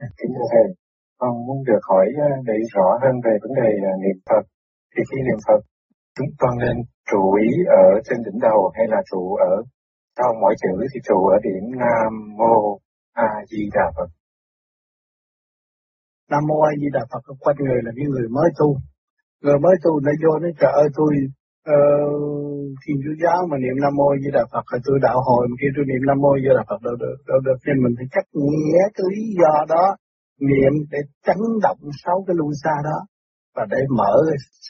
[0.00, 0.68] Kính thưa Thầy,
[1.18, 4.44] con muốn được hỏi ờ, để rõ hơn về vấn đề ờ, niệm Phật.
[4.92, 5.60] Thì khi niệm Phật,
[6.16, 6.76] chúng con nên
[7.10, 7.48] trụ ý
[7.82, 9.54] ở trên đỉnh đầu hay là trụ ở
[10.16, 12.78] sau mỗi chữ thì trụ ở điểm Nam Mô
[13.12, 14.10] A Di Đà Phật.
[16.30, 18.68] Nam Mô A Di Đà Phật quanh người là những người mới tu.
[19.42, 21.12] Người mới tu nó vô nó trời ơi tôi
[21.74, 22.49] uh,
[22.82, 25.54] Thiên Chúa Giáo mà niệm Nam Mô Di Đà Phật rồi tôi đạo hồi mà
[25.60, 27.58] khi tôi niệm Nam Mô Di Đà Phật đâu được đâu được.
[27.66, 29.84] Nên mình phải chắc nghĩa cái lý do đó
[30.50, 32.98] niệm để chấn động sáu cái luân xa đó
[33.56, 34.14] và để mở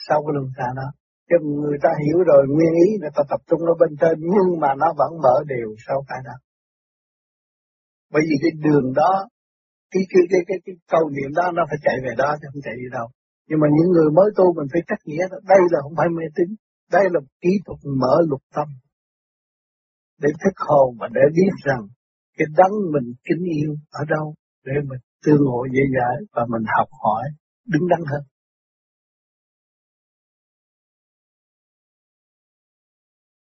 [0.07, 0.87] sáu cái luân xa đó.
[1.29, 4.49] Chứ người ta hiểu rồi nguyên ý người ta tập trung nó bên trên nhưng
[4.63, 6.35] mà nó vẫn mở đều sau cái đó
[8.13, 9.11] bởi vì cái đường đó
[9.91, 12.63] cái cái cái cái, cái câu niệm đó nó phải chạy về đó chứ không
[12.65, 13.07] chạy đi đâu.
[13.47, 15.37] Nhưng mà những người mới tu mình phải cắt nghĩa đó.
[15.53, 16.49] đây là không phải mê tín
[16.91, 18.67] đây là kỹ thuật mở lục tâm
[20.21, 21.87] để thức hồn và để biết rằng
[22.37, 24.33] cái đấng mình kính yêu ở đâu
[24.65, 27.23] để mình tương ngộ dễ dãi và mình học hỏi
[27.65, 28.23] đứng đắn hơn.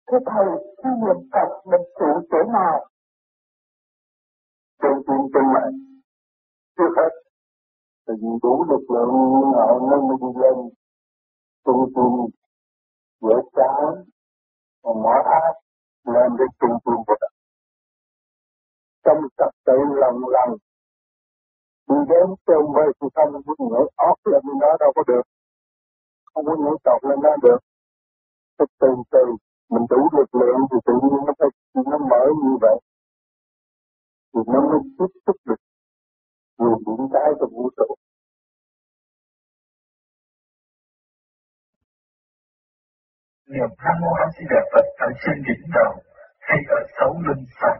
[0.07, 0.47] Thưa Thầy,
[0.77, 2.75] khi niệm Phật mình trụ chỗ nào?
[4.81, 5.73] Trong tim trong mạng.
[6.77, 7.11] Trước hết,
[8.07, 9.13] thì đủ lực lượng
[9.57, 10.57] họ nâng mình lên
[11.65, 12.42] trung tim
[13.23, 13.89] dễ chán
[14.83, 15.55] và mở áp
[16.13, 17.33] lên để trung trung của mình.
[19.05, 20.49] Trong tập tự lần lần,
[21.89, 25.25] đi đến trong với sự tâm muốn nhảy óc lên đó đâu có được.
[26.33, 27.59] Không có nhảy tọt lên đó được.
[28.57, 29.25] Từ từ từ,
[29.69, 32.77] mình đủ lực lượng thì tự nhiên nó phải, nó mở như vậy
[34.33, 35.55] thì nó mới tiếp xúc được
[36.59, 37.95] nhiều điện cái trong vũ trụ
[43.53, 45.91] Niệm Nam Mô A Di Đà Phật ở trên đỉnh đầu
[46.47, 47.77] hay ở sáu lưng phật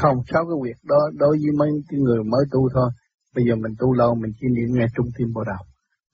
[0.00, 2.90] Không, sáu cái việc đó đối với mấy cái người mới tu thôi.
[3.34, 5.62] Bây giờ mình tu lâu mình chỉ niệm nghe trung tim bộ đầu.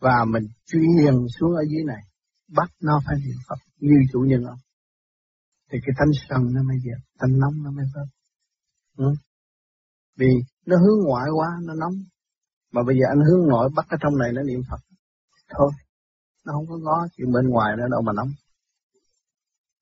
[0.00, 2.02] Và mình truyền xuống ở dưới này
[2.58, 4.60] bắt nó phải niệm Phật như chủ nhân ông.
[5.70, 8.08] Thì cái thanh sân nó mới dẹp, thanh nóng nó mới vớt.
[8.96, 9.10] Ừ?
[10.18, 10.32] Vì
[10.66, 11.94] nó hướng ngoại quá, nó nóng.
[12.72, 14.80] Mà bây giờ anh hướng nội bắt ở trong này nó niệm Phật.
[15.48, 15.70] Thôi,
[16.46, 18.30] nó không có ngó chuyện bên ngoài nữa đâu mà nóng.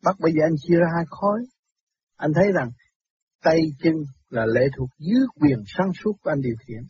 [0.05, 1.41] Bắt bây giờ anh chia ra hai khối.
[2.17, 2.71] Anh thấy rằng
[3.43, 3.95] tay chân
[4.29, 6.83] là lệ thuộc dưới quyền sáng suốt của anh điều khiển.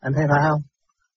[0.00, 0.62] Anh thấy phải không?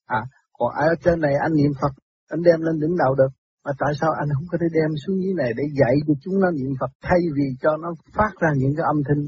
[0.05, 0.21] À,
[0.53, 1.93] còn ở trên này anh niệm Phật,
[2.27, 3.31] anh đem lên đỉnh đầu được.
[3.65, 6.39] Mà tại sao anh không có thể đem xuống dưới này để dạy cho chúng
[6.39, 9.21] nó niệm Phật thay vì cho nó phát ra những cái âm thanh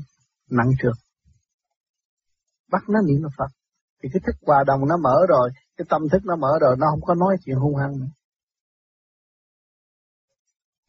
[0.50, 0.98] nặng trược.
[2.72, 3.52] Bắt nó niệm Phật.
[4.04, 6.88] Thì cái thức hòa đồng nó mở rồi, cái tâm thức nó mở rồi, nó
[6.92, 8.12] không có nói chuyện hung hăng nữa.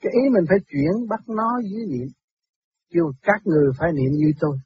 [0.02, 2.08] Cái ý mình phải chuyển bắt nó dưới niệm.
[2.90, 4.56] Kêu các người phải niệm như tôi.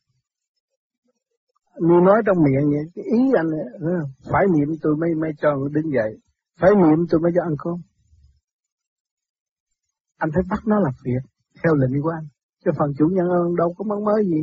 [1.81, 3.97] Như nói trong miệng vậy, cái ý anh ờ,
[4.33, 6.11] phải niệm tôi mới mới cho đứng dậy.
[6.61, 7.77] Phải niệm tôi mới cho ăn cơm
[10.19, 11.23] anh phải bắt nó làm việc
[11.65, 12.27] theo lệnh của anh
[12.65, 14.43] chứ phần chủ nhân ơn đâu có mong mới gì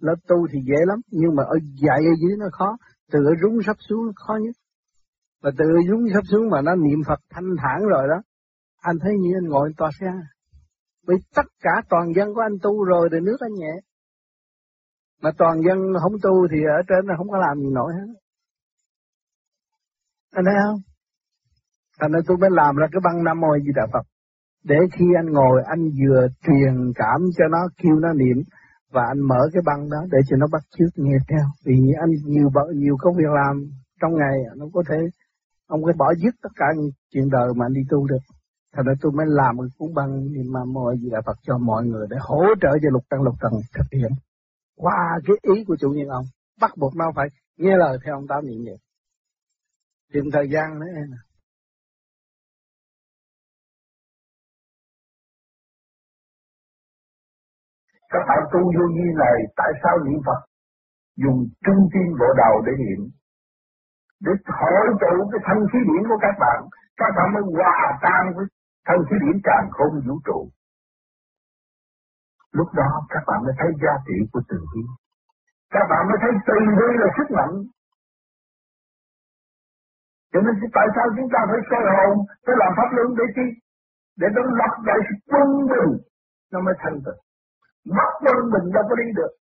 [0.00, 2.76] là tu thì dễ lắm nhưng mà ở dạy ở dưới nó khó
[3.12, 4.56] từ ở rúng sắp xuống nó khó nhất
[5.42, 8.22] và từ rúng sắp xuống mà nó niệm Phật thanh thản rồi đó
[8.80, 10.12] anh thấy như anh ngồi tòa xe.
[11.06, 13.74] Vì tất cả toàn dân của anh tu rồi thì nước anh nhẹ.
[15.22, 18.12] Mà toàn dân không tu thì ở trên nó không có làm gì nổi hết.
[20.30, 20.80] Anh thấy không?
[22.00, 24.06] Thành nên tôi mới làm ra cái băng nam mô di đà phật.
[24.64, 28.38] Để khi anh ngồi, anh vừa truyền cảm cho nó, kêu nó niệm,
[28.92, 31.46] và anh mở cái băng đó để cho nó bắt chước nghe theo.
[31.64, 33.70] Vì anh nhiều nhiều công việc làm
[34.00, 34.96] trong ngày, nó có thể
[35.66, 38.24] ông có bỏ dứt tất cả những chuyện đời mà anh đi tu được
[38.72, 41.58] thành ra tôi mới làm một cuốn băng niệm mà mọi gì là Phật cho
[41.58, 44.12] mọi người để hỗ trợ cho lục tăng lục trần thực hiện
[44.76, 46.24] qua cái ý của chủ nhân ông,
[46.60, 48.78] bắt buộc nó phải nghe lời theo ông tám niệm vậy
[50.12, 51.10] tìm thời gian nữa em
[58.12, 60.40] Các bạn tu vô vi này, tại sao niệm Phật?
[61.22, 63.00] Dùng trung tim bộ đầu để niệm.
[64.24, 66.58] Để hội tụ cái thanh khí điển của các bạn.
[67.00, 68.46] Các bạn mới hòa tan với
[68.86, 70.38] thân khí điển càng không vũ trụ.
[72.58, 74.82] Lúc đó các bạn mới thấy giá trị của từ bi.
[75.74, 77.54] Các bạn mới thấy từ bi là sức mạnh.
[80.32, 83.46] Cho nên tại sao chúng ta phải soi hồn, phải làm pháp luân để chi?
[84.20, 85.92] Để nó lập lại sự quân bình,
[86.52, 87.18] nó mới thành tựu
[87.84, 89.32] mất quân bình đâu có đi được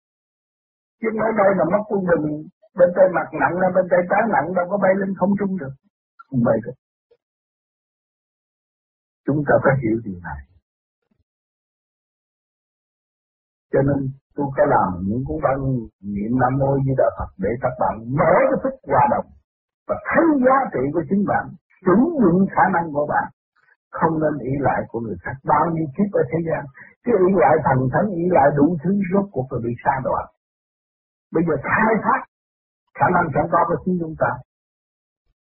[1.01, 2.25] chứ ở đây là mất quân bình
[2.77, 5.73] bên tay mặt nặng bên tay trái nặng đâu có bay lên không trung được
[6.27, 6.77] không bay được
[9.29, 10.39] chúng ta phải hiểu điều này
[13.71, 13.99] cho nên
[14.35, 15.57] tôi có làm những cuốn văn
[16.15, 19.27] niệm Nam Mô Di Đà Phật để các bạn mở cái thức hòa đồng
[19.87, 21.45] và thấy giá trị của chính bạn,
[21.85, 23.27] sử dụng khả năng của bạn,
[23.97, 25.35] không nên ý lại của người khác.
[25.51, 26.63] Bao nhiêu kiếp ở thế gian,
[27.03, 30.25] cái ý lại thần thánh, ý lại đủ thứ rốt cuộc là bị xa đoạn.
[31.33, 32.21] Bây giờ khai thác
[32.97, 34.31] khả năng sẵn có của chính chúng ta,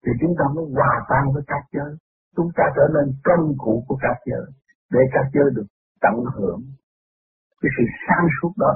[0.03, 1.93] thì chúng ta mới hòa tan với các giới.
[2.37, 4.47] Chúng ta trở nên công cụ của các giới,
[4.91, 5.67] để các giới được
[6.01, 6.61] tận hưởng
[7.61, 8.73] cái sự sáng suốt đó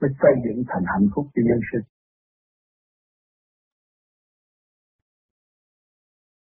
[0.00, 1.86] mới xây dựng thành hạnh phúc cho nhân sinh.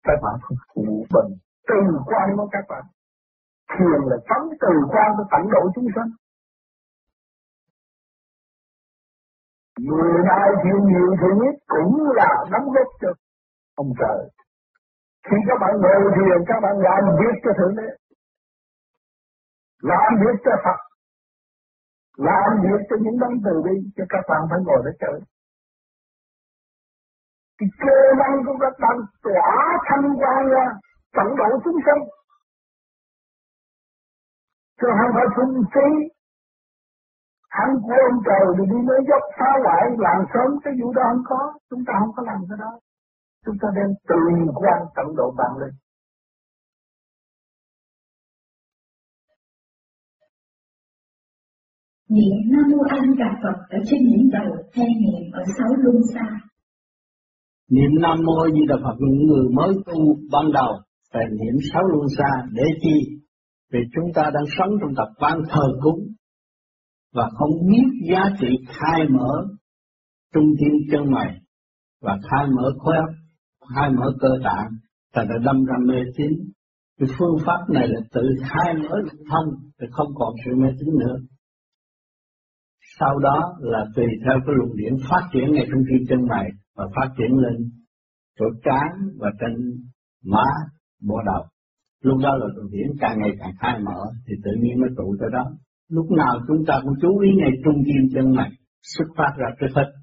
[0.03, 1.31] Các bạn phải phụ bình
[1.67, 1.75] từ
[2.05, 2.83] quan của các bạn.
[3.73, 6.11] Thiền là phóng từ quan của tận độ chúng sanh.
[9.79, 13.07] Người đại thiền nhiều thì nhất cũng là đóng góp cho
[13.75, 14.29] ông trời.
[15.27, 17.87] Khi các bạn ngồi thiền, các bạn làm việc cho Thượng Đế.
[19.91, 20.79] Làm việc cho Phật.
[22.27, 25.19] Làm việc cho những đấng từ bi cho các bạn phải ngồi để chơi.
[27.57, 29.55] Cái cơ năng của các bạn tỏa
[29.87, 30.65] thanh quan ra
[31.17, 32.01] tận độ chúng sinh
[34.79, 35.87] chứ không phải phung phí.
[37.49, 41.03] Hắn của ông trời thì đi lấy dốc phá hoại làm sớm cái vụ đó
[41.09, 41.53] không có.
[41.69, 42.71] Chúng ta không có làm cái đó
[43.45, 44.15] chúng ta đem từ
[44.61, 45.71] quan tận độ bạn lên
[52.09, 55.67] Niệm Nam Mô A Di Đà Phật ở trên đỉnh đầu hay niệm ở sáu
[55.83, 56.25] luân xa?
[57.69, 60.71] Niệm Nam Mô A Di Đà Phật những người mới tu ban đầu
[61.13, 63.19] phải niệm sáu luân xa để chi?
[63.71, 65.99] Vì chúng ta đang sống trong tập ban thờ cúng
[67.13, 69.47] và không biết giá trị khai mở
[70.33, 71.35] trung thiên chân mày
[72.01, 73.09] và khai mở khối óc,
[73.75, 74.67] khai mở cơ tạng,
[75.13, 76.31] ta đã đâm ra mê tín.
[76.99, 78.95] Cái phương pháp này là tự khai mở
[79.29, 79.45] thông
[79.81, 81.15] thì không còn sự mê tín nữa.
[82.99, 86.49] Sau đó là tùy theo cái luồng điển phát triển ngay trong khi chân mày
[86.75, 87.55] và phát triển lên
[88.39, 89.53] chỗ trán và trên
[90.25, 90.43] má
[91.07, 91.43] bộ đầu.
[92.03, 95.15] Lúc đó là luồng điển càng ngày càng khai mở thì tự nhiên mới trụ
[95.19, 95.43] tới đó.
[95.89, 98.49] Lúc nào chúng ta cũng chú ý ngay trung tâm chân mày
[98.81, 99.98] xuất phát ra trước hết.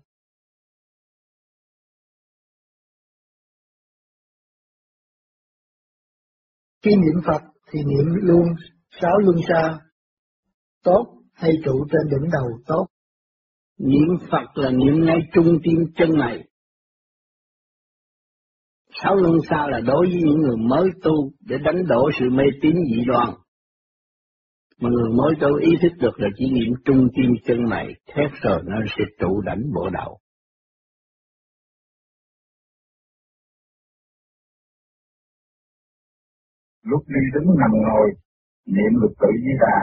[6.86, 7.42] Khi niệm Phật
[7.72, 8.46] thì niệm luôn
[9.00, 9.78] sáu luân xa
[10.84, 12.86] tốt hay trụ trên đỉnh đầu tốt.
[13.78, 16.44] Niệm Phật là niệm ngay trung tim chân này.
[19.02, 22.44] Sáu luân xa là đối với những người mới tu để đánh đổ sự mê
[22.62, 23.28] tín dị đoan.
[24.80, 28.30] Mà người mới tu ý thức được là chỉ niệm trung tim chân này, thét
[28.42, 30.18] rồi nó sẽ trụ đảnh bộ đầu.
[36.90, 38.06] Lúc đi đứng nằm ngồi,
[38.76, 39.78] niệm lục tự di đà,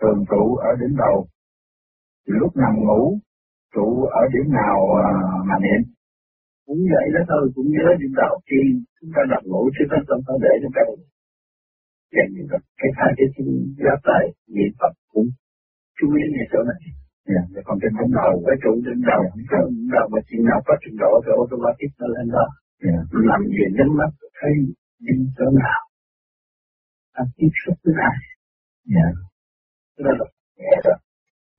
[0.00, 1.16] thường trụ ở đỉnh đầu.
[2.40, 3.18] Lúc nằm ngủ,
[3.74, 3.86] trụ
[4.20, 5.08] ở điểm nào à,
[5.48, 5.82] mà niệm?
[6.66, 8.66] Cũng vậy đó thôi, cũng nhớ điểm đầu tiên,
[9.00, 10.84] chúng ta nằm ngủ chứ không không phải để trong cái
[12.14, 13.46] Dành Phật, cái hai cái chân
[13.84, 14.24] giáp tay,
[14.54, 15.28] niệm Phật cũng
[15.98, 16.80] chú ý ngay chỗ này.
[17.30, 20.44] Yeah, dạ, còn trên đỉnh đầu, cái trụ đỉnh đầu, cái đỉnh đầu mà chừng
[20.50, 22.46] nào có trình độ thì automatic nó lên đó.
[22.86, 23.00] Yeah.
[23.10, 23.18] Dạ.
[23.30, 24.52] Nằm về nhắm mắt, thấy
[25.06, 25.80] đi chỗ nào,
[27.16, 28.18] ta tiếp xúc với ai.
[28.96, 29.26] Yeah
[29.98, 30.26] nó là
[30.58, 30.98] nhẹ rồi.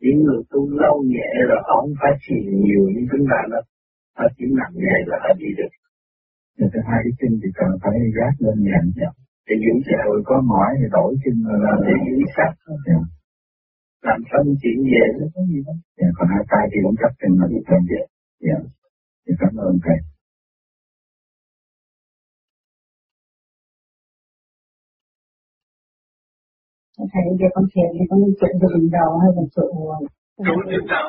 [0.02, 3.64] Những người tu lâu nhẹ rồi không phải chỉ nhiều như chúng ta đâu.
[4.18, 5.72] Họ chỉ nặng nhẹ là họ đi được.
[6.58, 9.18] Rồi thứ hai cái chân thì cần phải gác lên nhẹ nhàng.
[9.48, 12.52] Để giữ cho rồi có mỏi thì đổi chân là để giữ sắc
[12.88, 13.04] yeah.
[14.08, 16.12] làm xong chuyện về nó có gì đâu yeah.
[16.18, 17.60] còn hai tay thì cũng chấp chân mà đi
[17.92, 18.06] vậy
[18.48, 18.62] yeah.
[19.24, 19.98] thì cảm ơn thầy
[27.14, 29.68] thầy giờ con thiền thì con trụ từ đỉnh đầu hay là trụ
[30.46, 31.08] trụ đỉnh đầu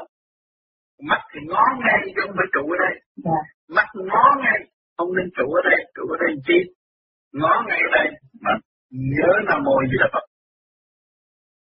[1.02, 2.94] mắt thì ngó ngay chứ không phải trụ ở đây.
[3.24, 3.38] Dạ.
[3.76, 4.58] mắt ngó ngay
[4.96, 6.58] không nên trụ ở đây trụ ở đây chi?
[7.32, 8.06] Ngó ngay ở đây
[8.44, 8.52] mà
[8.90, 10.24] nhớ nam mô gì là phật.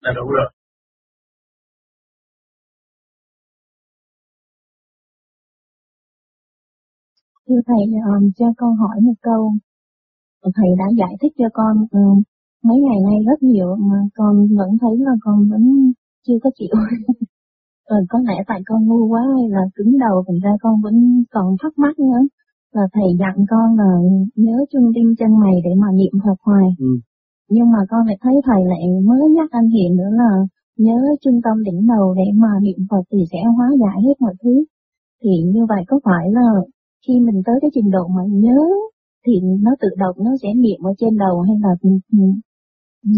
[0.00, 0.50] Là đủ rồi.
[7.48, 9.52] Thưa Thầy, um, cho con hỏi một câu.
[10.42, 12.22] Thầy đã giải thích cho con um,
[12.64, 15.92] mấy ngày nay rất nhiều mà con vẫn thấy là con vẫn
[16.26, 16.74] chưa có chịu.
[17.90, 20.94] Rồi có lẽ tại con ngu quá hay là cứng đầu thành ra con vẫn
[21.30, 22.20] còn thắc mắc nữa.
[22.74, 23.90] Là thầy dặn con là
[24.36, 26.68] nhớ trung tim chân mày để mà niệm Phật hoài.
[26.78, 26.92] Ừ.
[27.50, 30.30] Nhưng mà con lại thấy thầy lại mới nhắc anh Hiền nữa là
[30.78, 34.34] nhớ trung tâm đỉnh đầu để mà niệm Phật thì sẽ hóa giải hết mọi
[34.42, 34.64] thứ.
[35.22, 36.48] Thì như vậy có phải là
[37.06, 38.60] khi mình tới cái trình độ mà nhớ
[39.26, 41.72] thì nó tự động nó sẽ niệm ở trên đầu hay là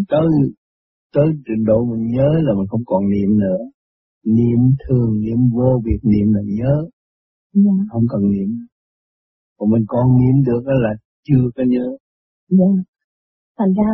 [0.08, 0.26] tới
[1.14, 3.60] tới trình độ mình nhớ là mình không còn niệm nữa.
[4.24, 6.74] Niệm thường niệm vô việc niệm là nhớ.
[7.54, 7.76] Dạ.
[7.92, 8.50] không cần niệm.
[9.58, 10.92] Còn mình còn niệm được là
[11.26, 11.86] chưa có nhớ.
[12.48, 12.70] Dạ.
[13.58, 13.90] thành ra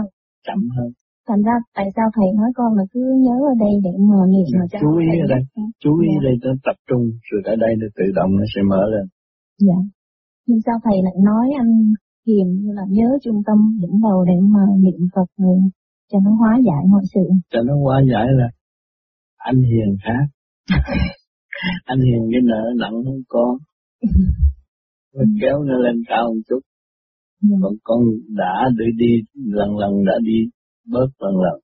[0.47, 0.91] chậm hơn.
[1.29, 4.47] Thành ra tại sao thầy nói con là cứ nhớ ở đây để mà niệm
[4.59, 5.43] mà chú ý ở đây.
[5.83, 6.21] chú ý dạ.
[6.27, 9.07] đây nó tập trung rồi ở đây nó tự động nó sẽ mở lên.
[9.59, 9.79] Dạ.
[10.47, 11.73] Nhưng sao thầy lại nói anh
[12.27, 15.59] hiền như là nhớ trung tâm đỉnh đầu để mà niệm Phật người
[16.13, 17.21] cho nó hóa giải mọi sự.
[17.51, 18.49] Cho nó hóa giải là
[19.37, 20.27] anh hiền khác
[21.85, 23.59] anh hiền cái nợ nặng hơn con.
[25.15, 26.61] Mình kéo nó lên cao một chút.
[27.43, 27.57] Dạ.
[27.63, 30.39] còn con đã để đi lần lần đã đi
[30.85, 31.61] bớt lần lần.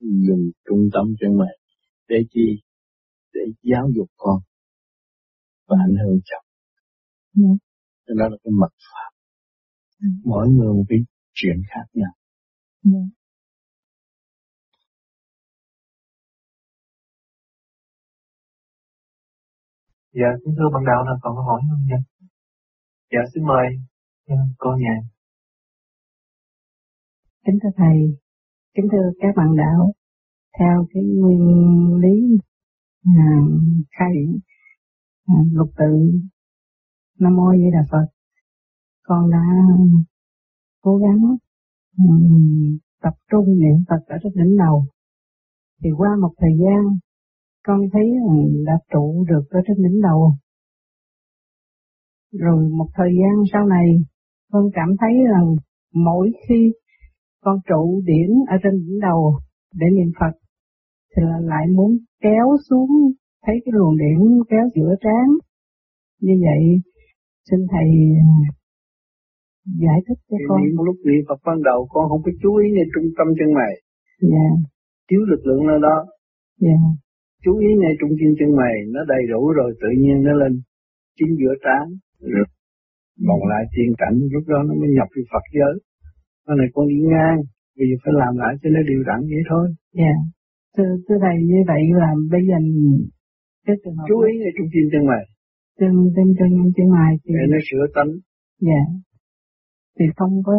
[0.00, 1.58] Dùng trung tâm chân mày
[2.08, 2.62] để chi?
[3.34, 4.38] Để giáo dục con
[5.68, 6.46] và ảnh hưởng chồng.
[7.34, 7.52] Dạ.
[8.06, 9.09] cho đó là cái mật pháp ừ.
[10.24, 10.98] Mỗi người một cái
[11.32, 12.12] chuyện khác nhau
[12.82, 12.98] dạ.
[20.12, 21.96] Dạ, kính thưa bạn đạo là còn câu hỏi không nha?
[23.12, 23.66] Dạ, xin mời
[24.26, 24.96] ừ, cô nhà.
[27.46, 27.98] Kính thưa Thầy,
[28.74, 29.92] kính thưa các bạn đạo,
[30.58, 32.38] theo cái nguyên lý
[33.04, 33.28] à,
[33.98, 34.14] khai
[35.26, 36.20] à, lục tự
[37.18, 38.06] Nam Mô Di Đà Phật,
[39.10, 39.44] con đã
[40.82, 41.36] cố gắng
[41.98, 44.84] um, tập trung niệm Phật ở trên đỉnh đầu.
[45.82, 46.82] Thì qua một thời gian,
[47.66, 48.06] con thấy
[48.66, 50.34] đã trụ được ở trên đỉnh đầu.
[52.32, 53.86] Rồi một thời gian sau này,
[54.52, 55.56] con cảm thấy rằng
[55.94, 56.72] mỗi khi
[57.44, 59.38] con trụ điển ở trên đỉnh đầu
[59.74, 60.38] để niệm Phật,
[61.16, 61.90] thì là lại muốn
[62.20, 62.90] kéo xuống,
[63.46, 64.18] thấy cái luồng điển
[64.50, 65.26] kéo giữa trán.
[66.20, 66.80] Như vậy,
[67.50, 67.88] xin Thầy
[69.84, 70.56] giải thích cho con.
[70.60, 73.50] Niệm lúc niệm Phật ban đầu con không có chú ý ngay trung tâm chân
[73.58, 73.72] mày.
[74.32, 74.46] Dạ.
[75.08, 75.96] Thiếu lực lượng ở đó.
[76.66, 76.78] Dạ.
[77.44, 80.52] Chú ý ngay trung tâm chân mày, nó đầy đủ rồi tự nhiên nó lên
[81.18, 81.84] chính giữa trán.
[82.34, 82.46] Rồi
[83.28, 85.74] vòng lại thiên cảnh, lúc đó nó mới nhập vào Phật giới.
[86.46, 87.38] Nó này con đi ngang,
[87.76, 89.64] bây giờ phải làm lại cho nó điều đặn vậy thôi.
[90.00, 90.14] Dạ.
[90.76, 92.56] Thưa, thưa Thầy, như vậy là bây giờ
[93.66, 95.24] cái trường hợp chú ý ngay trung tâm chân mày.
[95.80, 97.28] Chân, chân, chân, chân mày thì...
[97.36, 98.12] Để nó sửa tánh.
[98.68, 98.82] Dạ.
[100.00, 100.54] Thì không có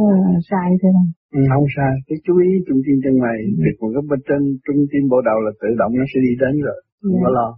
[0.50, 1.10] sai thế không?
[1.38, 3.62] Ừ, không sai, cái chú ý trung tâm chân mày, ừ.
[3.64, 6.34] việc còn cái bên trên trung tâm bộ đầu là tự động nó sẽ đi
[6.42, 7.22] đến rồi, không dạ.
[7.24, 7.50] có lo.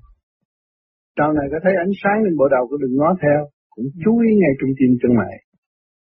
[1.18, 3.40] Sau này có thấy ánh sáng lên bộ đầu cũng đừng ngó theo,
[3.74, 5.36] cũng chú ý ngay trung tâm chân mày,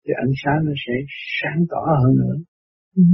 [0.04, 0.94] thì ánh sáng nó sẽ
[1.38, 2.36] sáng tỏ hơn nữa.
[3.00, 3.04] Ừ.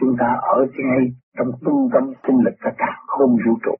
[0.00, 0.58] Chúng ta ở
[0.88, 1.02] ngay
[1.36, 3.74] trong trung tâm sinh lực cả cả không vũ trụ.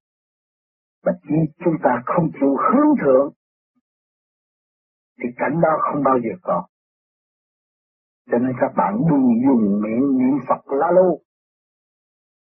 [1.05, 3.33] Mà chỉ chúng ta không chịu hướng thượng,
[5.19, 6.67] thì cảnh đó không bao giờ có.
[8.31, 11.21] Cho nên các bạn đừng dùng miệng niệm Phật la lô,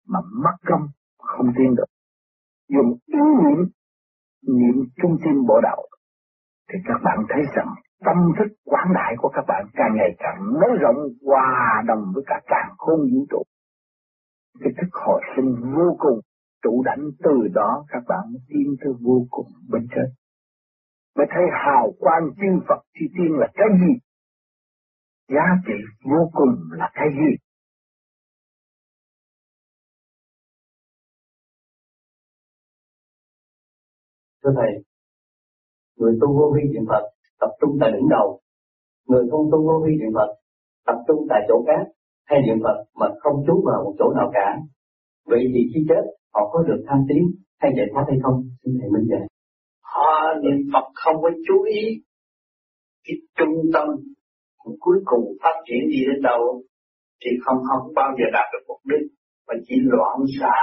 [0.09, 0.89] mà mất công
[1.19, 1.91] không tin được.
[2.69, 3.69] Dùng ý niệm
[4.43, 5.83] niệm trung tâm bộ đạo,
[6.69, 7.75] thì các bạn thấy rằng
[8.05, 10.97] tâm thức quảng đại của các bạn càng ngày càng nới rộng
[11.27, 13.43] hòa đồng với cả càng khôn vũ trụ.
[14.61, 16.21] Cái thức hồi sinh vô cùng
[16.63, 20.15] trụ đảnh từ đó các bạn mới tiến tới vô cùng bên trên.
[21.17, 23.93] Mới thấy hào quang chư Phật chi tiên là cái gì?
[25.29, 27.31] Giá trị vô cùng là cái gì?
[34.43, 34.85] Thưa Thầy,
[35.97, 37.03] người tu vô vi niệm Phật
[37.41, 38.41] tập trung tại đỉnh đầu,
[39.07, 40.31] người không tu vô vi niệm Phật
[40.87, 41.93] tập trung tại chỗ khác
[42.25, 44.57] hay niệm Phật mà không chú vào một chỗ nào cả.
[45.27, 47.23] Vậy thì khi chết họ có được tham tiến
[47.61, 48.39] hay giải thoát hay không?
[48.61, 49.25] Xin Thầy minh giải.
[49.93, 50.11] Họ
[50.43, 51.83] niệm Phật không có chú ý
[53.05, 53.87] cái trung tâm
[54.85, 56.63] cuối cùng phát triển đi đến đâu,
[57.21, 59.07] thì không không bao giờ đạt được mục đích
[59.47, 60.59] mà chỉ loạn xạ,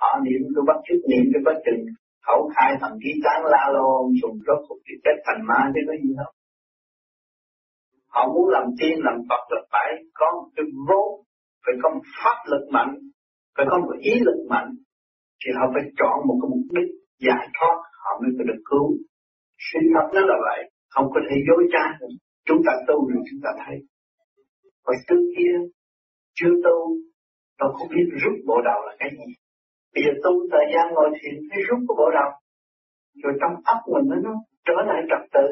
[0.00, 1.82] họ niệm cái bất chước niệm cái bất chừng
[2.26, 3.90] khẩu khai thần ký tán la lô,
[4.22, 6.30] dùng rốt cuộc thì chết thành ma, chứ có gì đâu
[8.14, 11.08] họ muốn làm tiên, làm Phật là phải có một cái vốn,
[11.64, 12.92] phải có một pháp lực mạnh,
[13.56, 14.68] phải có một ý lực mạnh
[15.40, 16.90] thì họ phải chọn một cái mục đích
[17.26, 18.86] giải thoát họ mới có được cứu.
[19.68, 20.60] Sự thật nó là vậy
[20.94, 21.84] không có thể dối trá
[22.48, 23.76] chúng ta tu rồi chúng ta thấy.
[24.86, 25.54] Hồi trước kia
[26.38, 26.78] chưa tu
[27.58, 29.28] tôi không biết rút bộ đầu là cái gì.
[29.94, 32.30] Bây giờ tu thời gian ngồi thiền thấy rút cái bộ đầu.
[33.22, 34.34] Rồi trong óc mình nó, nó
[34.66, 35.46] trở lại trật tự.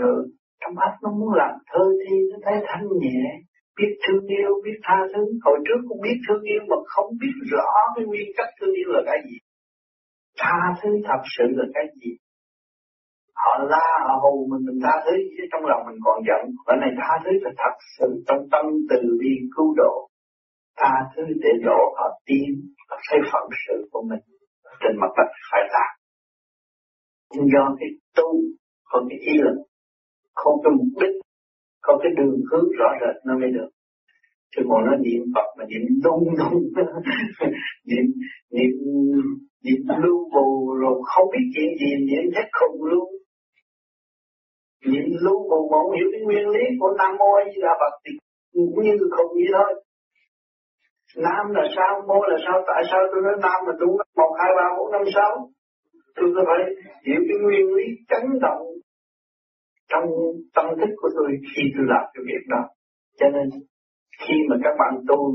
[0.00, 0.18] Rồi
[0.60, 3.20] trong óc nó muốn làm thơ thi nó thấy thanh nhẹ
[3.78, 5.22] biết thương yêu, biết tha thứ.
[5.44, 8.88] Hồi trước cũng biết thương yêu mà không biết rõ cái nguyên chất thương yêu
[8.94, 9.36] là cái gì.
[10.40, 12.12] Tha thứ thật sự là cái gì?
[13.42, 16.42] Họ la, họ hù mình mình tha thứ, chứ trong lòng mình còn giận.
[16.66, 19.94] Và này tha thứ là thật sự trong tâm từ bi cứu độ.
[20.80, 22.50] Tha thứ để độ họ tin
[22.88, 24.22] và thấy phận sự của mình
[24.80, 25.92] trên mặt đất phải làm
[27.34, 28.28] nhưng do cái tu,
[28.84, 29.58] còn cái ý lực,
[30.34, 31.16] không cái mục đích
[31.82, 33.70] không cái đường hướng rõ rệt nó mới được.
[34.56, 36.62] Chứ còn nó niệm Phật mà niệm đúng đúng,
[37.88, 38.06] niệm
[38.54, 38.72] niệm
[39.64, 43.08] niệm lưu bù rồi không biết chuyện gì niệm chắc không luôn
[44.90, 47.72] niệm lưu bù mà không hiểu cái nguyên lý của nam mô a di đà
[47.80, 48.12] phật thì
[48.52, 49.70] cũng như không gì thôi.
[51.24, 54.32] Nam là sao mô là sao tại sao tôi nói nam mà tôi nói một
[54.40, 55.32] hai ba bốn năm sáu?
[56.16, 56.60] Tôi có phải
[57.06, 58.62] hiểu cái nguyên lý chấn động
[59.92, 60.06] trong
[60.54, 62.62] tâm thức của tôi khi tôi làm cái việc đó.
[63.18, 63.46] Cho nên
[64.20, 65.34] khi mà các bạn tu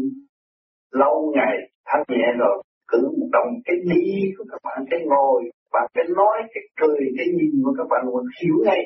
[0.92, 5.44] lâu ngày thanh nhẹ rồi cử một động cái đi của các bạn cái ngồi
[5.72, 8.82] và cái nói cái cười cái nhìn của các bạn muốn hiểu ngay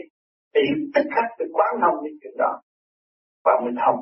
[0.56, 0.62] thì
[0.94, 2.62] tất cả cái quán thông những chuyện đó.
[3.46, 4.00] Và mới thông.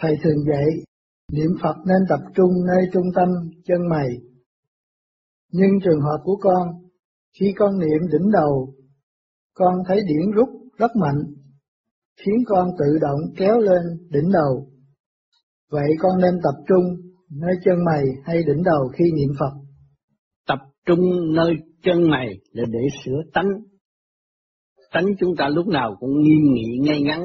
[0.00, 0.66] Thầy thường dạy,
[1.32, 3.28] niệm Phật nên tập trung nơi trung tâm
[3.64, 4.08] chân mày.
[5.52, 6.68] Nhưng trường hợp của con,
[7.40, 8.74] khi con niệm đỉnh đầu,
[9.54, 11.22] con thấy điển rút rất mạnh,
[12.16, 14.68] khiến con tự động kéo lên đỉnh đầu.
[15.70, 16.84] Vậy con nên tập trung
[17.30, 19.52] nơi chân mày hay đỉnh đầu khi niệm Phật?
[20.46, 21.00] Tập trung
[21.34, 23.48] nơi chân mày là để sửa tánh.
[24.92, 27.20] Tánh chúng ta lúc nào cũng nghiêm nghị ngay ngắn,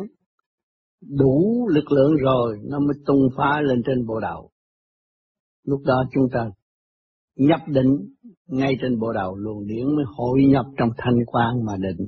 [1.01, 4.51] đủ lực lượng rồi, nó mới tung phá lên trên bộ đầu.
[5.63, 6.45] Lúc đó chúng ta
[7.35, 8.13] nhập định
[8.47, 12.07] ngay trên bộ đầu luồng điển mới hội nhập trong thanh quan mà định.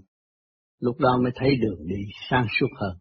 [0.79, 2.97] Lúc đó mới thấy đường đi sang suốt hơn.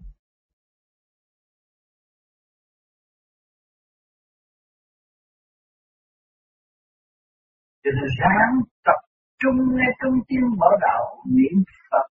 [7.85, 9.09] Cho sáng tập
[9.39, 12.12] trung ngay trong tim bộ đạo niệm Phật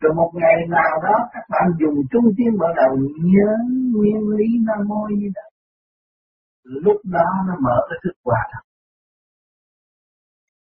[0.00, 2.92] rồi một ngày nào đó, các bạn dùng trung tâm mở đầu
[3.32, 3.50] nhớ
[3.94, 5.46] nguyên lý nam mô như Đà.
[6.62, 8.64] lúc đó nó mở cái thức quả thật.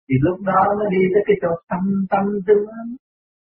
[0.09, 2.65] Thì lúc đó nó đi tới cái chỗ tâm tâm tướng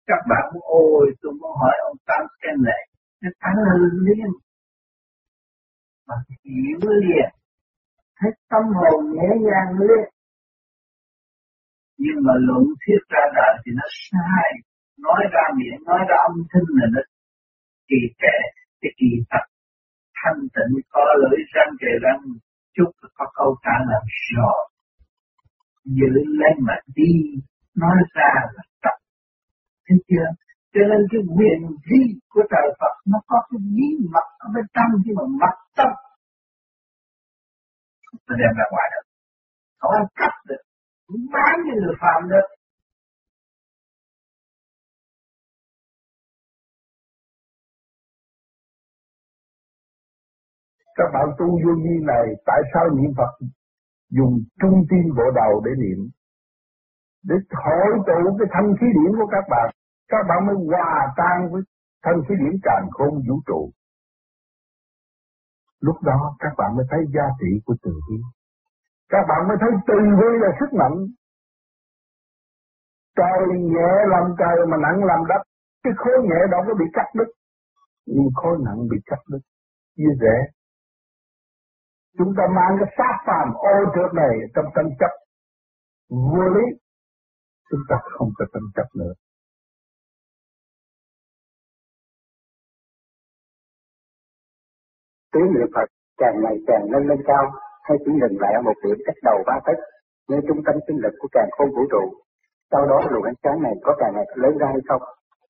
[0.06, 2.82] các bạn cũng ôi, tôi muốn hỏi ông tam xem này,
[3.22, 3.56] nó thắng
[4.06, 4.30] liên
[6.08, 7.30] mà hiểu liền.
[8.18, 10.12] Thấy tâm hồn nhẹ nhàng lên
[12.04, 14.48] nhưng mà luận thuyết ra đời thì nó sai
[15.06, 17.02] nói ra miệng, nói ra âm thanh là nó
[17.88, 18.36] kỳ kệ
[18.80, 19.44] cái kỳ thật.
[20.18, 22.20] Thanh tịnh có lưỡi răng, kề răng
[22.74, 24.04] chút có câu trả lời
[24.36, 24.62] rồi
[25.84, 27.12] giữ lấy mà đi,
[27.76, 28.96] nói ra là tập.
[29.86, 30.28] Thấy chưa?
[30.74, 34.64] Cho nên cái quyền vi của trời Phật nó có cái bí mật ở bên
[34.74, 35.90] trong nhưng mà mặt tâm.
[38.26, 39.04] Nó đem ra ngoài được.
[39.78, 40.62] Không ăn cắp được.
[41.34, 42.46] Bán như người phạm được.
[50.96, 53.32] Các bạn tu vô vi này, tại sao niệm Phật
[54.10, 56.00] dùng trung tim bộ đầu để niệm?
[57.28, 59.68] Để hội tụ cái thanh khí điển của các bạn
[60.12, 61.62] các bạn mới hòa tan với
[62.04, 63.60] thanh khí điển càng không vũ trụ.
[65.80, 68.16] Lúc đó các bạn mới thấy giá trị của từ bi.
[69.08, 70.96] Các bạn mới thấy từ bi là sức mạnh.
[73.18, 75.42] Trời nhẹ làm trời mà nặng làm đất,
[75.82, 77.30] cái khối nhẹ đó có bị cắt đứt.
[78.06, 79.42] Nhưng khối nặng bị cắt đứt
[79.96, 80.36] Chia dễ
[82.18, 85.12] Chúng ta mang cái sát phàm ô trước này trong tranh chấp
[86.08, 86.64] vô lý.
[87.70, 89.12] Chúng ta không có tranh chấp nữa.
[95.32, 97.44] Tiếng niệm Phật càng ngày càng nâng lên cao,
[97.82, 99.76] hay chỉ dừng lại ở một điểm cách đầu ba tấc,
[100.30, 102.04] nơi trung tâm sinh lực của càng khôn vũ trụ.
[102.70, 105.02] Sau đó luồng ánh sáng này có càng ngày lớn ra hay không?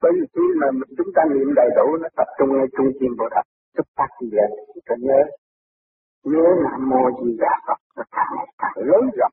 [0.03, 3.11] Bởi vì khi mà chúng ta niệm đầy đủ nó tập trung ngay trung tâm
[3.18, 3.42] bộ thật,
[3.75, 4.51] xuất phát gì vậy?
[4.87, 5.20] cần nhớ
[6.24, 9.32] nhớ nam mô di đà phật và càng ngày càng lớn rộng.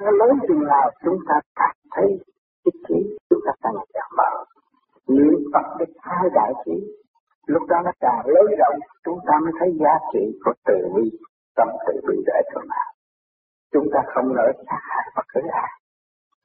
[0.00, 2.08] Nó lớn chừng nào chúng ta càng thấy
[2.64, 4.44] cái trí chúng ta càng ngày càng mở
[5.08, 6.76] niệm phật được hai đại trí.
[7.46, 11.10] Lúc đó nó càng lớn rộng, chúng ta mới thấy giá trị của từ bi,
[11.56, 12.90] tâm từ bi để thừa nào.
[13.72, 15.70] Chúng ta không nỡ sát hại bất cứ ai.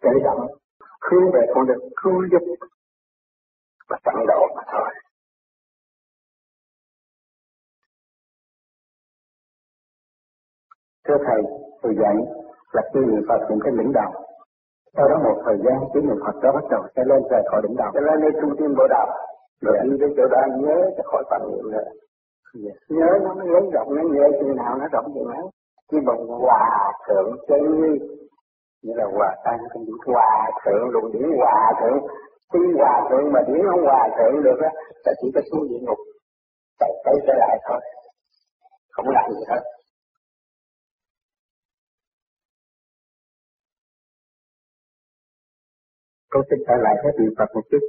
[0.01, 0.47] Tự động
[1.01, 2.43] hướng về con đường cứu giúp
[3.89, 4.89] và tận độ mà thôi.
[11.11, 11.41] Thưa Thầy,
[11.83, 12.15] Thầy dạy
[12.73, 14.11] là khi niệm Phật niệm cái đỉnh đầu.
[14.95, 17.61] Sau đó một thời gian cái niệm Phật đó bắt đầu sẽ lên rời khỏi
[17.63, 17.89] đỉnh đầu.
[17.93, 19.07] Sẽ lên lên trung tâm bộ đầu.
[19.61, 21.87] Rồi đi đến chỗ đó nhớ cho khỏi phần niệm nữa.
[22.89, 25.45] Nhớ nó mới lớn rộng, nó nhớ chừng nào nó rộng chừng ấy.
[25.91, 27.61] nhưng mà hòa thượng chân
[28.83, 31.97] như là hòa tan trong những hòa thượng luồng điển hòa thượng
[32.53, 34.69] khi hòa thượng mà điển không hòa thượng được á
[35.05, 35.97] là chỉ có xuống địa ngục
[36.79, 37.79] chạy tới trở lại thôi
[38.91, 39.61] không làm gì hết
[46.31, 47.83] Tôi xin trở lại hết niệm Phật một chút.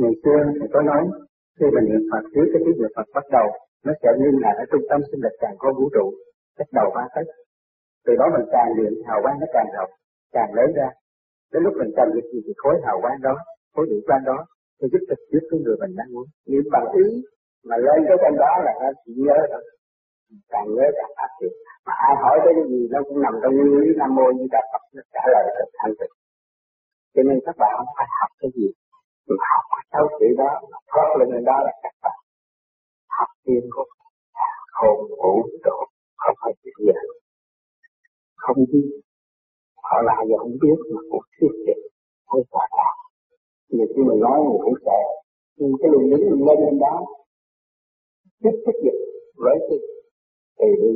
[0.00, 1.02] Ngày xưa thì có nói,
[1.56, 3.46] khi mình niệm Phật dưới cái tiếng niệm Phật bắt đầu,
[3.86, 6.06] nó sẽ liên lạc ở trung tâm sinh lực càng có vũ trụ,
[6.58, 7.26] cách đầu ba tấc.
[8.06, 9.90] Từ đó mình càng niệm hào quang nó càng rộng,
[10.36, 10.88] càng lớn ra.
[11.52, 13.34] Đến lúc mình cần việc gì thì khối hào quang đó,
[13.74, 14.38] khối điện quang đó,
[14.78, 16.26] thì giúp trực tiếp cái người mình đang muốn.
[16.50, 17.06] Niệm bằng ý,
[17.68, 19.62] mà lên cái trên đó là nó chỉ nhớ thôi.
[20.52, 21.52] Càng nhớ càng phát triển.
[21.86, 24.62] Mà ai hỏi cái gì nó cũng nằm trong nguyên lý Nam Mô Di Đà
[24.72, 26.15] Phật nó trả lời thật thanh tịnh.
[27.16, 28.68] Cho nên các bạn không phải học cái gì,
[29.28, 30.50] mà học sáu chữ đó,
[30.90, 32.18] thoát lên đó là các bạn
[33.18, 33.84] học tiên của
[34.78, 35.32] hồn vũ
[35.64, 35.76] trụ
[36.16, 36.92] không phải chuyện gì
[38.36, 38.88] không biết
[39.82, 41.82] họ là giờ không biết mà cũng thiết trình
[42.26, 42.90] không quả là
[43.68, 45.00] nhiều khi mình nói mình cũng sợ
[45.56, 46.94] nhưng cái luồng lý mình lên lên đó
[48.42, 49.00] tiếp thích dịch
[49.42, 49.78] với cái
[50.58, 50.92] thì đi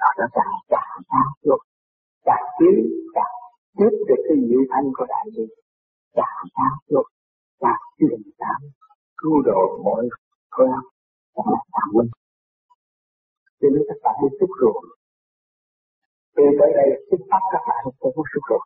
[0.00, 1.60] họ nó càng càng ra luôn
[2.24, 2.76] càng tiến
[3.14, 3.33] càng
[3.78, 5.44] tiếp được cái diệu thanh của đại bi.
[6.18, 7.06] Đã cao được
[7.62, 8.60] càng truyền cảm
[9.20, 10.08] cứu độ mọi
[10.50, 10.70] con
[11.34, 12.10] các là tạo minh
[13.64, 14.76] cho nên các bạn đi xúc ruột.
[16.36, 18.62] Từ tới đây xin bắt các bạn không có xúc ruột.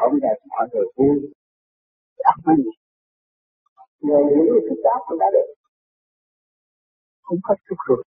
[0.00, 1.16] Hôm nay mọi người vui.
[2.30, 2.74] Áp mấy gì.
[4.04, 5.48] Người những cái thức đáp cũng đã được.
[7.26, 8.00] Không có xúc ruột.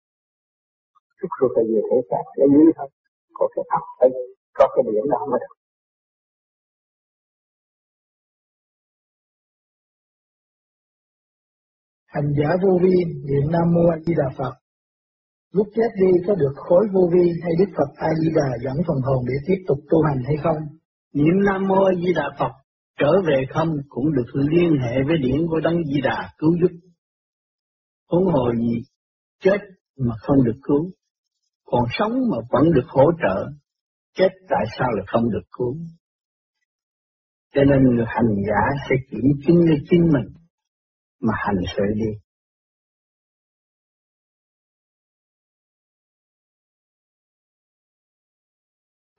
[1.19, 1.79] Xúc ruột là gì?
[1.89, 2.89] Thể xác là như thôi.
[3.39, 4.17] Có cái ấp tinh
[4.59, 5.55] có cái điểm đó mới được
[12.19, 12.95] hành giả vô vi
[13.29, 14.55] niệm nam mô a di đà phật.
[15.53, 18.77] Lúc chết đi có được khối vô vi hay đức phật a di đà dẫn
[18.87, 20.57] phần hồn để tiếp tục tu hành hay không?
[21.15, 22.53] Niệm nam mô a di đà phật
[22.99, 26.73] trở về không cũng được liên hệ với điển của đấng di đà cứu giúp.
[28.11, 28.83] Huống hồ gì
[29.43, 29.59] chết
[29.99, 30.91] mà không được cứu
[31.71, 33.47] còn sống mà vẫn được hỗ trợ
[34.19, 35.75] chết tại sao lại không được cứu
[37.55, 40.29] cho nên người hành giả sẽ kiểm chứng với chính mình
[41.21, 42.11] mà hành sự đi.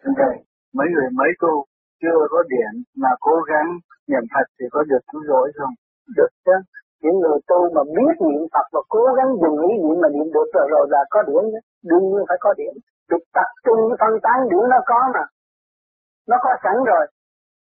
[0.02, 0.36] Thưa Thầy,
[0.74, 1.54] mấy người mấy tu
[2.02, 3.68] chưa có điện mà cố gắng
[4.10, 5.74] niệm Phật thì có được cứu rỗi không?
[6.18, 6.58] Được chứ.
[7.02, 10.28] Những người tu mà biết niệm Phật và cố gắng dùng ý niệm mà niệm
[10.36, 11.44] được rồi rồi là có điện.
[11.90, 12.74] Đương nhiên phải có điểm.
[13.10, 15.24] Được tập trung phân tán điểm nó có mà.
[16.28, 17.06] Nó có sẵn rồi.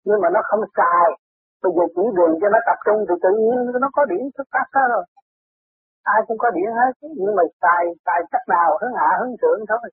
[0.05, 1.07] Nhưng mà nó không xài
[1.63, 4.47] Bây giờ chỉ đường cho nó tập trung thì tự nhiên nó có điểm xuất
[4.53, 5.03] phát đó rồi.
[6.03, 9.59] Ai cũng có điểm hết, nhưng mà xài xài cách nào hướng hạ hướng thượng
[9.69, 9.89] thôi.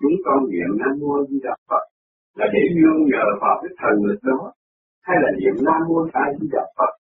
[0.00, 1.84] Chúng con niệm Nam Mô Di Đà Phật
[2.34, 4.52] là để nương nhờ vào cái thần lực đó,
[5.02, 6.92] hay là niệm Nam Mô A Di Đà Phật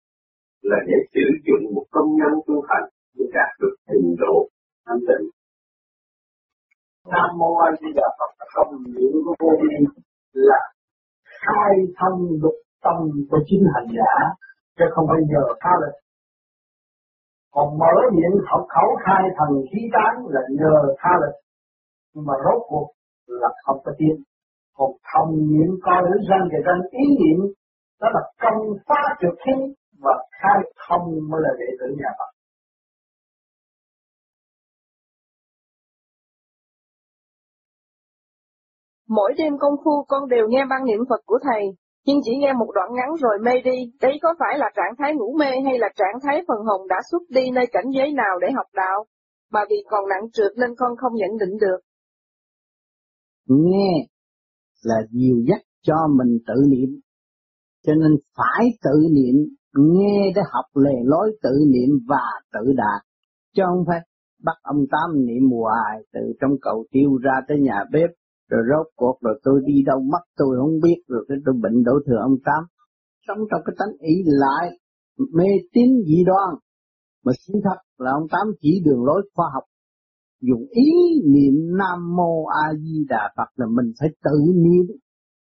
[0.70, 4.36] là để sử dụng một công nhân tu hành để đạt được trình độ
[4.86, 5.26] thanh tịnh.
[7.12, 9.76] Nam Mô A Di Đà Phật, không niệm của vô vi
[10.34, 10.62] là
[11.42, 12.98] khai thông lục tâm
[13.30, 14.14] của chính hành giả,
[14.78, 15.96] chứ không bao giờ phá lực.
[17.52, 21.42] Còn mở miệng học khẩu khai thần khí tán là nhờ tha lực
[22.14, 22.88] nhưng mà rốt cuộc
[23.28, 24.16] là không có tiên.
[24.78, 27.40] còn thông niệm coi đến răng về răng ý niệm,
[28.02, 29.54] đó là công phá trực khí
[30.04, 32.32] và khai thông mới là đệ tử nhà Phật
[39.18, 41.64] Mỗi đêm công phu con đều nghe băng niệm Phật của Thầy,
[42.06, 43.78] nhưng chỉ nghe một đoạn ngắn rồi mê đi.
[44.02, 46.96] Đấy có phải là trạng thái ngủ mê hay là trạng thái phần hồn đã
[47.12, 49.06] xuất đi nơi cảnh giới nào để học đạo,
[49.52, 51.80] mà vì còn nặng trượt nên con không nhận định được.
[53.48, 54.08] Nghe
[54.84, 56.90] là dìu dắt cho mình tự niệm,
[57.86, 59.36] cho nên phải tự niệm,
[59.78, 63.02] nghe để học lề lối tự niệm và tự đạt,
[63.56, 64.00] chứ không phải
[64.44, 68.10] bắt ông Tám niệm hoài từ trong cầu tiêu ra tới nhà bếp.
[68.50, 70.98] Rồi rốt cuộc rồi tôi đi đâu mất tôi không biết.
[71.08, 72.64] Rồi cái tôi bệnh đổ thừa ông tám.
[73.28, 74.80] Sống trong cái tánh ý lại
[75.34, 76.50] mê tín dị đoan.
[77.26, 79.64] Mà sự thật là ông tám chỉ đường lối khoa học.
[80.42, 80.92] Dùng ý
[81.26, 84.86] niệm nam mô a di đà phật là mình phải tự niệm.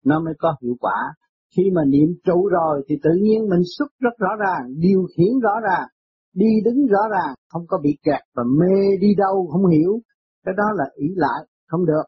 [0.05, 1.13] Nó mới có hiệu quả
[1.57, 5.39] khi mà niệm trụ rồi thì tự nhiên mình xuất rất rõ ràng, điều khiển
[5.39, 5.87] rõ ràng,
[6.33, 9.99] đi đứng rõ ràng, không có bị kẹt và mê đi đâu, không hiểu.
[10.45, 12.03] Cái đó là ý lại, không được.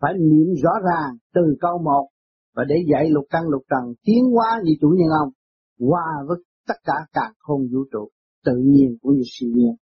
[0.00, 2.08] Phải niệm rõ ràng từ câu một
[2.56, 5.30] và để dạy lục căn lục trần tiến hóa như chủ nhân ông
[5.78, 6.36] qua với
[6.68, 8.08] tất cả cả không vũ trụ
[8.44, 9.74] tự nhiên cũng như siêu nhiên.